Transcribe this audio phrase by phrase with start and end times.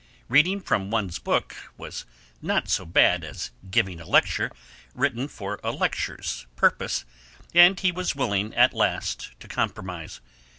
[0.29, 2.07] Reading from one's book was
[2.41, 4.51] not so bad as giving a lecture
[4.95, 7.05] written for a lecture's purpose,
[7.53, 10.19] and he was willing at last to compromise.